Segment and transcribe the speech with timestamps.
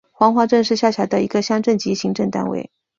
[0.11, 2.71] 黄花镇是下辖的一个乡镇级行政单位。